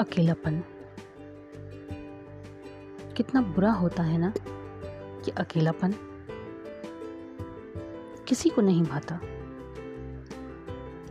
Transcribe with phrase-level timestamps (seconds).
[0.00, 0.64] अकेलापन।
[3.16, 4.32] कितना बुरा होता है ना
[5.20, 5.94] कि अकेलापन
[8.28, 9.14] किसी को नहीं भाता।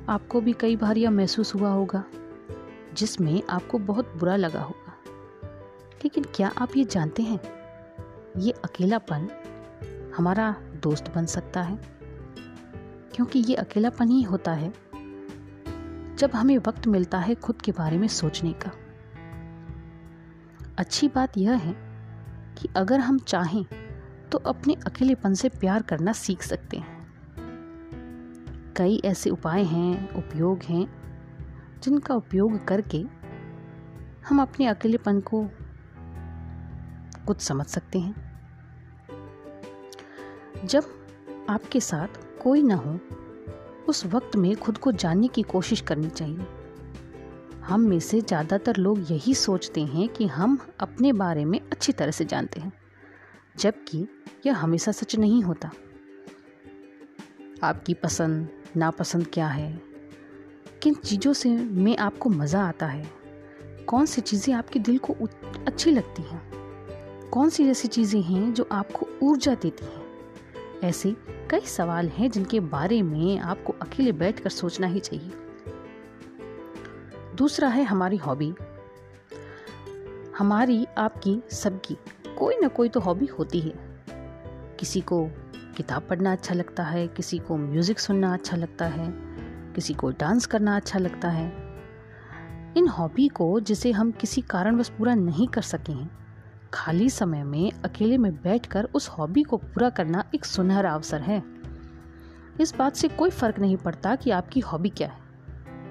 [0.09, 2.03] आपको भी कई बार यह महसूस हुआ होगा,
[2.93, 4.97] जिसमें आपको बहुत बुरा लगा होगा।
[6.03, 7.39] लेकिन क्या आप ये जानते हैं,
[8.37, 9.29] ये अकेलापन
[10.17, 11.79] हमारा दोस्त बन सकता है?
[13.13, 14.73] क्योंकि ये अकेलापन ही होता है,
[16.15, 18.71] जब हमें वक्त मिलता है खुद के बारे में सोचने का।
[20.77, 21.75] अच्छी बात यह है
[22.55, 23.65] कि अगर हम चाहें
[24.31, 26.95] तो अपने अकेलेपन से प्यार करना सीख सकते हैं।
[28.77, 30.87] कई ऐसे उपाय हैं, उपयोग हैं,
[31.83, 33.05] जिनका उपयोग करके
[34.29, 35.49] हम अपने अकेलेपन को
[37.27, 38.15] कुछ समझ सकते हैं।
[40.65, 40.83] जब
[41.49, 42.07] आपके साथ
[42.43, 42.99] कोई ना हो,
[43.89, 46.64] उस वक्त में खुद को जानने की कोशिश करनी चाहिए।
[47.67, 52.11] हम में से ज़्यादातर लोग यही सोचते हैं कि हम अपने बारे में अच्छी तरह
[52.11, 52.73] से जानते हैं,
[53.57, 54.07] जबकि
[54.45, 55.71] यह हमेशा सच नहीं होता।
[57.63, 59.81] आपकी पसंद, नापसंद क्या है?
[60.83, 63.09] किन चीज़ों से में आपको मज़ा आता है?
[63.87, 65.15] कौन सी चीज़ें आपके दिल को
[65.67, 66.51] अच्छी लगती हैं?
[67.29, 70.05] कौन सी ऐसी चीज़ें हैं जो आपको ऊर्जा देती हैं?
[70.83, 71.15] ऐसे
[71.51, 75.31] कई सवाल हैं जिनके बारे में आपको अकेले बैठकर सोचना ही चाहिए।
[77.35, 78.53] दूसरा है हमारी हॉबी।
[80.37, 81.97] हमारी, आपकी, सबकी,
[82.37, 83.73] कोई ना कोई तो हॉबी होती है।
[84.79, 85.29] किसी को
[85.77, 89.13] किताब पढ़ना अच्छा लगता है, किसी को म्यूज़िक सुनना अच्छा लगता है,
[89.73, 91.53] किसी को डांस करना अच्छा लगता है।
[92.77, 96.11] इन हॉबी को, जिसे हम किसी कारणवश पूरा नहीं कर सके हैं,
[96.73, 101.43] खाली समय में अकेले में बैठकर उस हॉबी को पूरा करना एक सुनहरा अवसर है।
[102.61, 105.25] इस बात से कोई फ़र्क नहीं पड़ता कि आपकी हॉबी क्या है।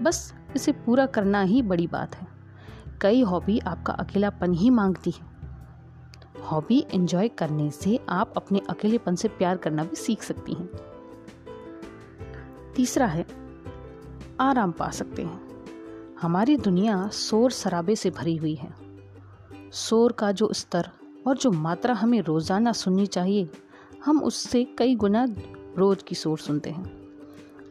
[0.02, 2.26] बस इसे पूरा करना ही बड़ी बात है।
[3.00, 5.32] कई हॉबी आपका अकेलापन ही मांगती है।
[6.42, 10.68] हॉबी एंजॉय करने से आप अपने अकेलेपन से प्यार करना भी सीख सकती हैं।
[12.76, 13.26] तीसरा है,
[14.40, 15.40] आराम पा सकते हैं।
[16.22, 18.72] हमारी दुनिया शोर शराबे से भरी हुई है।
[19.72, 20.88] शोर का जो स्तर
[21.26, 23.48] और जो मात्रा हमें रोज़ाना सुननी चाहिए,
[24.04, 25.26] हम उससे कई गुना
[25.78, 26.84] रोज की शोर सुनते हैं।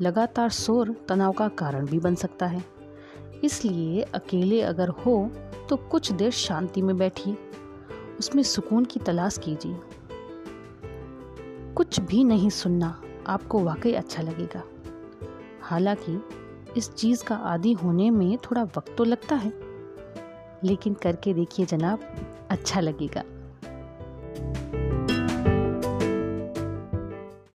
[0.01, 2.72] लगातार शोर तनाव का कारण भी बन सकता है।
[3.43, 5.31] इसलिए अकेले अगर हो
[5.69, 7.37] तो कुछ देर शांति में बैठिए
[8.19, 9.77] उसमें सुकून की तलाश कीजिए।
[11.75, 14.63] कुछ भी नहीं सुनना आपको वाकई अच्छा लगेगा।
[15.61, 16.21] हालाँकि,
[16.77, 19.53] इस चीज़ का आदि होने में थोड़ा वक्त तो लगता है।
[20.63, 21.99] लेकिन करके देखिए जनाब
[22.49, 23.23] अच्छा लगेगा।